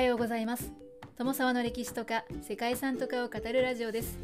[0.00, 0.72] はようございます。
[1.18, 4.18] 友沢の歴史とか世界遺産とかを語るラジオです。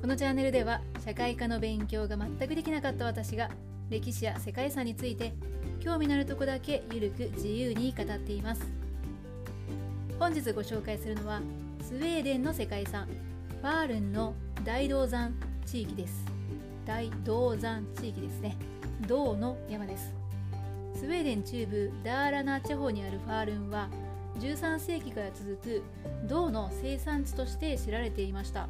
[0.00, 3.48] このチャンネルでは社会科の勉強が全くできなかった私が
[3.90, 5.34] 歴史や世界遺産について
[5.78, 8.72] 興味のあるとこだけゆるく自由に語っています。
[10.18, 11.40] 本日ご紹介するのは
[11.80, 15.32] スウェーデンの世界遺産ファールンの大銅山
[15.64, 16.24] 地域です。
[16.84, 18.56] 大銅山地域ですね。
[19.06, 20.12] 銅の山です。
[20.96, 23.88] スウェーデン中部ダーラナ地方にあるファールンは
[24.38, 25.82] 13世紀から続く
[26.26, 28.68] 銅の生産地として知られていました。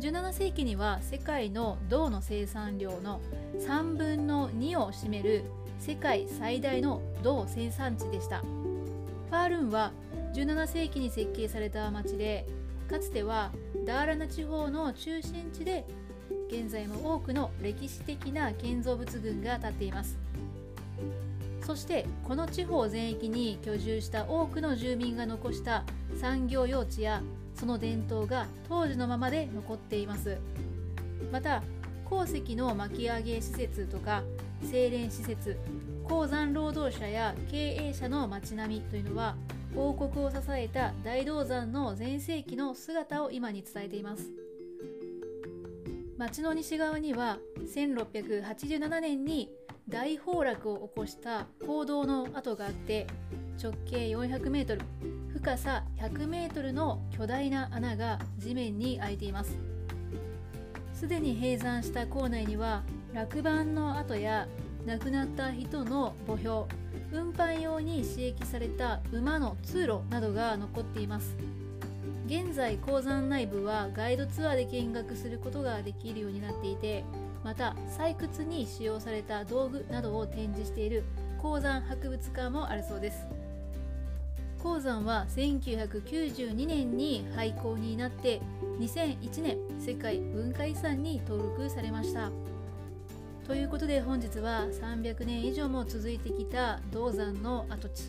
[0.00, 3.20] 17世紀には世界の銅の生産量の
[3.58, 5.44] 3分の2を占める
[5.80, 8.40] 世界最大の銅生産地でした。
[8.40, 9.92] ファールーンは
[10.34, 12.46] 17世紀に設計された町で
[12.88, 13.50] かつては
[13.84, 15.84] ダーラナ地方の中心地で
[16.48, 20.27] 現在も多くの歴史的な建造物群が建っています。
[21.68, 25.84] そしてこの地方全域に居住した多くの住民が残した
[26.18, 27.22] 産業用地や
[27.54, 30.38] その伝統が当時のままで残っています。
[31.30, 31.62] また
[32.06, 34.22] 鉱石の巻き上げ施設とか
[34.62, 35.58] 精錬施設
[36.04, 39.36] 鉱山労働者や経営者の街並みというのは
[39.76, 44.30] 王国を支えた大銅山の全盛期の姿を今に伝えています。
[46.16, 49.50] 町の西側には1687年に
[49.88, 53.06] 大崩落を起こした坑道の跡があって
[53.62, 54.82] 直径400メートル
[55.32, 59.56] 深さ100メートルの巨大な穴が地面に開いています。
[60.92, 62.82] すでに閉山した構内には
[63.14, 64.46] 落盤の跡や
[64.84, 66.64] 亡くなった人の墓標
[67.12, 71.36] 運搬用に刺激された馬の通路などが残っています。
[72.26, 77.04] 現在鉱山内部はガイドツアーで見学することができるようになっていて
[77.44, 81.04] また採掘に使用された道具などを展示している
[81.40, 83.26] 鉱山博物館もあるそうです。
[84.62, 88.40] 鉱山は1992年に廃校になって
[88.80, 92.30] 2001年世界文化遺産に登録されました。
[93.46, 98.02] ということで本日は300年以上も続いてきた銅山の跡地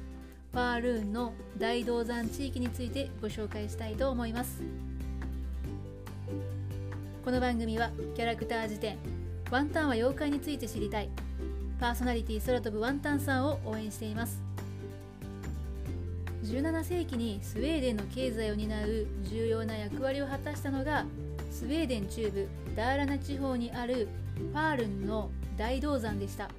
[0.52, 4.62] ファールーンの大銅山地域についてご紹介したいと思います。
[7.24, 8.98] この番組はキャラクター辞典
[9.52, 11.10] ワンタンは妖怪について知りたい。
[11.80, 14.44] パーソナリティ空飛ぶワンタンさんを応援しています。
[16.44, 21.06] 17世紀にスウェーデンの経済を担う重要な役割を果たしたのが
[21.52, 26.52] スウェーデン中部ダーラナ地方にあるファールンの大銅山でした。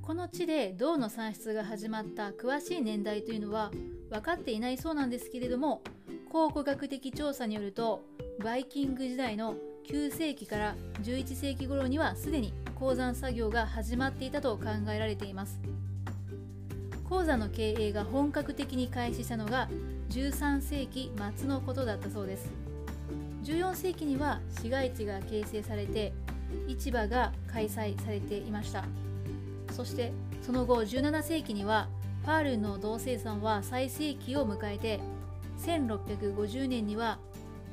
[0.00, 3.72] この地で銅の産出が始まった詳しい年代というのは
[4.10, 5.82] 分かっていないそうなんですけれども
[6.30, 8.04] 考古学的調査によると
[8.44, 9.56] バイキング時代の
[9.88, 10.74] 9世紀から
[11.04, 15.60] 11世紀頃にはすでに鉱山作業が始まっていたと考えられています。
[17.08, 19.68] 鉱山の経営が本格的に開始したのが
[20.10, 22.50] 13世紀末のことだったそうです。
[23.44, 26.12] 14世紀には市街地が形成されて
[26.66, 28.84] 市場が開催されていました。
[29.70, 30.10] そして
[30.42, 31.88] その後17世紀には
[32.22, 34.98] ファールの銅生産は最盛期を迎えて
[35.64, 37.18] 1650年には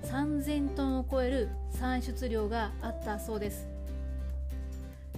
[0.03, 3.67] 3000トンを超える産出量があったそうです。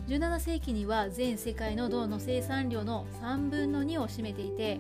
[0.08, 4.80] 17世紀には全世界の銅の生産量の3分の2を占めていて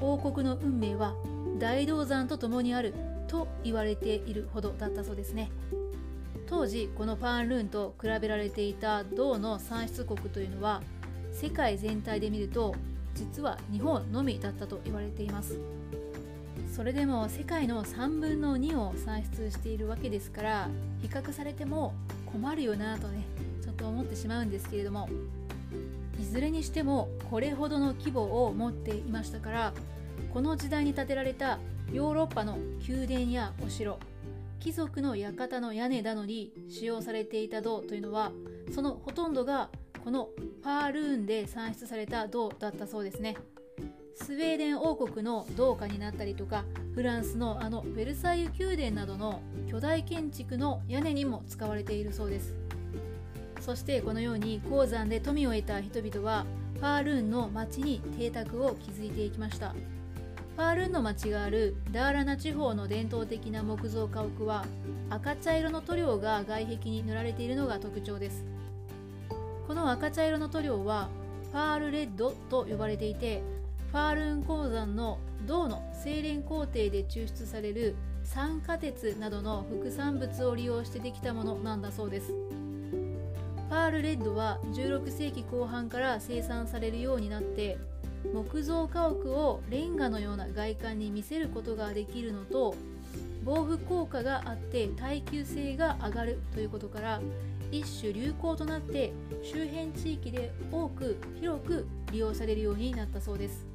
[0.00, 1.14] 王国の運命は
[1.58, 2.92] 大銅山と共にある
[3.28, 5.50] と言われているほどだったそうですね。
[6.46, 10.82] 当時このファンルーンと比べられていた銅の産出国というのは
[11.32, 12.74] 世界全体で見ると
[13.14, 15.58] 実は日本のみだったと言われています。
[16.72, 20.68] それでも世界の3分の2を産出しているわけですから
[21.02, 21.92] 比較されても
[22.24, 23.24] 困るよなとね
[23.62, 25.06] ちょっと思ってしまうんですけれども
[26.18, 29.74] いずれにしてもこれほどの規模を持っていましたから
[30.32, 31.58] この時代に建てられた
[31.92, 32.56] ヨーロッパの
[32.88, 33.98] 宮殿やお城
[34.58, 38.32] 貴族の館の屋根などに使用されていた銅というのは
[38.74, 39.68] そのほとんどが
[40.02, 40.30] この
[40.62, 43.36] パールーンで産出された銅だったそうですね。
[44.14, 46.64] スウェーデン王国の銅貨になったりとか
[46.94, 52.54] フランスのあのベルサイユ宮殿などの巨大建築の屋根にも使われているそうです。
[53.60, 56.44] そしてこのように鉱山で富を得た人々は
[56.74, 59.70] ファールーンの町に邸宅を築いていきました。
[59.70, 64.66] ファールーンの町があるダーラナ地方の伝統的な木造家屋は
[65.08, 68.44] 赤茶色の塗料が外壁に塗られているのが特徴です。
[69.66, 71.08] この赤茶色の塗料は
[71.52, 73.42] ファールレッドと呼ばれていて
[73.92, 77.94] ファールン鉱山の銅の精錬工程で抽出される
[78.24, 82.32] 酸化鉄などの副産物を利用してできたものなんだそうです。
[83.68, 87.76] パールレッドは16世紀後半から生産されるようになって
[88.32, 92.74] 木造家屋をレンガのような外観に見せることができるのと
[93.44, 97.20] 防腐効果があって耐久性が上がるということから
[97.70, 99.12] 一種流行となって
[99.42, 103.71] 周辺地域で多く広く利用されるようになったそうです。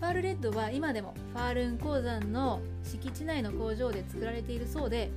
[0.00, 5.10] ファールレッドは今でもファールーン鉱山の敷地内の工場で作られているそうで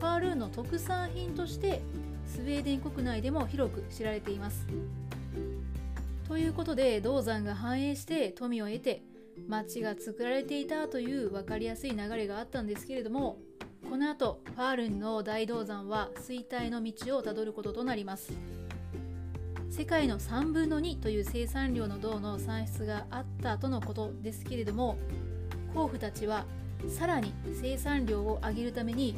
[0.00, 1.80] ファールーンの特産品として
[2.26, 4.66] スウェーデン国内でも広く知られています。
[6.28, 9.02] ということで銅山が繁栄して富を得て
[9.46, 13.38] 町が作られていたという分かりやすい流れがあったんですけれども
[13.88, 18.32] この後ファールンの大銅山は衰退の道をたどることとなります。
[19.76, 24.96] 世界の3分の2という生産量の銅の産出があったとのことですけれども
[25.74, 26.44] 甲府たちは
[26.88, 29.16] さらに生産量を上げるために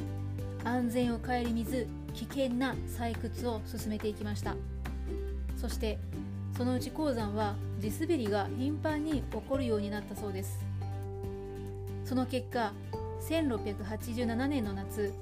[0.64, 4.56] 安全を顧みず危険な採掘を進めていきました。
[5.58, 5.98] そして
[6.56, 10.64] そのうち鉱山は地滑りが頻繁に起こるようになったそうです。
[12.06, 12.72] その結果
[13.28, 15.12] 1687年の夏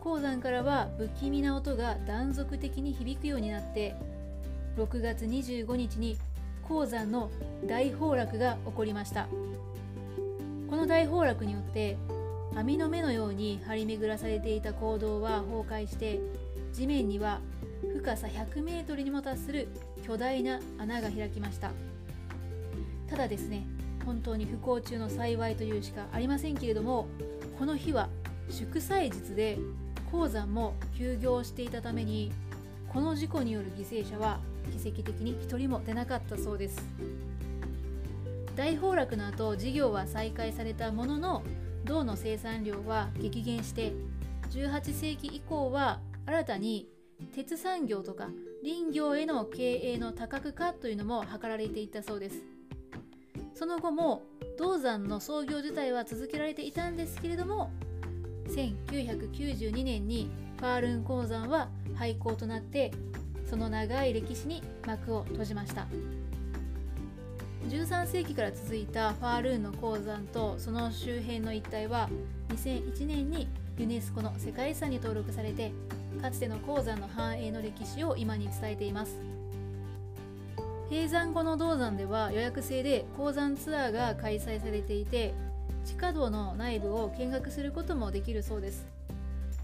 [0.00, 3.94] 鉱山からは不気味な音が断続的に響くようになって
[4.76, 6.16] 6月25日に
[6.62, 7.30] 鉱山の
[7.66, 9.26] 大崩落が起こりました。
[10.68, 11.98] この大崩落によって
[12.54, 16.20] 網の目のように張り巡らされていた坑道は崩壊して
[16.72, 17.40] 地面には
[17.94, 19.68] 深さ100メートルにも達する
[20.06, 21.70] 巨大な穴が開きました。
[23.10, 23.66] ただですね
[24.06, 27.06] 本当に不幸中の幸いというしかありませんけれども
[27.58, 28.08] この日は
[28.48, 29.58] 祝祭日で
[30.10, 32.32] 鉱山も休業していたために
[32.88, 36.82] この事故による犠牲者は奇跡的に1人も出なかったそうです。
[38.54, 41.42] 大崩落の後事業は再開されたものの
[41.84, 43.92] 銅の生産量は激減して
[44.50, 46.88] 18世紀以降は新たに
[47.34, 48.28] 鉄産業とか
[48.62, 52.42] 林業への経営の多角化というのも図られていたそうです。
[53.54, 54.22] その後も
[54.58, 57.70] 銅山の創業自体は続けられていたんですけれども
[58.48, 62.92] 1992年にファールン鉱山は廃鉱となって
[63.52, 65.86] その長い歴史に幕を閉じました。
[67.68, 72.08] 13世紀から続いたファールーンの鉱山とその周辺の一帯は
[72.48, 73.46] 2001年に
[73.76, 75.70] ユネスコの世界遺産に登録されて
[76.22, 79.20] かつての鉱山の繁栄の歴史を今に伝えています。
[80.88, 85.34] 閉山後の銅山では予約制で鉱山ツアーが開催されていて
[85.84, 88.86] 地下道の内部を見学することもできるそうです。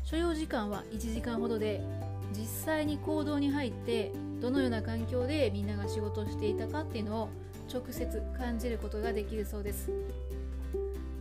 [0.04, 1.80] 所要時間は1時間ほどで
[2.32, 7.28] 実際に行動に入ってどのような環境でみんなが仕事をしていたかっていうのを
[7.72, 9.90] 直接感じることができるそうです。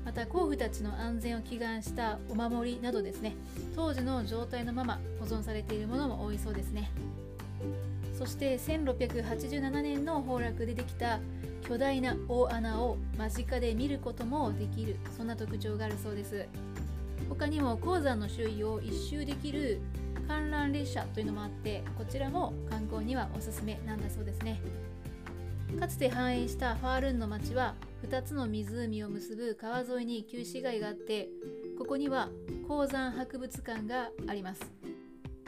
[0.06, 3.36] また甲府たちの安全を祈願したお守りなどですね。
[3.76, 6.90] 当時の状態のまま保存されているものも多いそうですね。
[8.18, 11.20] そして1687年の崩落でできた
[11.68, 16.48] 巨大な大穴を間近で見ることもできるそんな特徴があるそうです。
[17.30, 19.82] 他にも鉱山の周囲を一周できる
[20.28, 24.60] 観覧列車というのもあってこちらも観光にはおすすめなんだそうですね。
[25.80, 27.76] かつて繁栄したファールーンの町は
[28.08, 31.28] 2つの湖を結ぶ川沿いに旧市街があって
[31.78, 32.30] ここには
[32.68, 34.62] 鉱山博物館があります。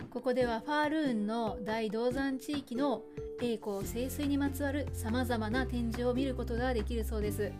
[0.09, 3.03] ここではファールーンの大銅山地域の
[3.41, 7.51] 栄光盛衰にまつわるさまざまな展示を見ることができるそうです。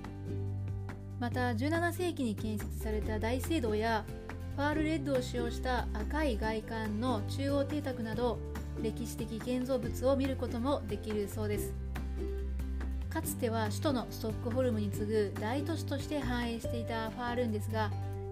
[1.19, 4.03] また17世紀に建設された大聖堂や
[4.59, 8.37] ファールレッドを使用した赤い外観の中央邸宅など
[8.83, 11.73] 歴史的建造物を見ることもできるそうです。
[13.09, 17.89] かつては首都のストックホルムに次ぐ大都市として繁栄していたファールンですが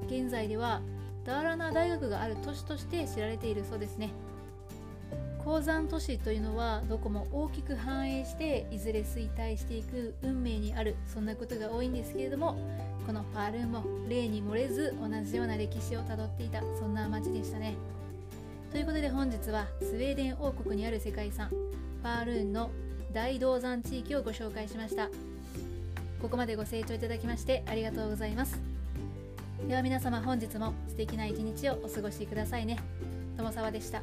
[0.07, 0.81] 現在では
[1.23, 4.11] ダーラナ大学がある都市として知られているそうですね。
[5.47, 12.59] 鉱山都市というのはどこも大きく繁栄していずれ衰退していく運命にあるそんなことが多いんですけれども
[13.05, 17.75] このファールンも例に漏れず同じような歴史をたどっていたそんな街でしたね。
[18.73, 22.69] ということで本日はスウェーデン王国にある世界遺産ファールーンの
[23.13, 25.07] 大銅山地域をご紹介しました。
[26.21, 28.59] ここまでご清聴いただきましてありがとうございます。
[29.65, 32.77] では皆様本日も素敵な一日をお過ごしくださいね。
[33.37, 34.01] 友沢でした。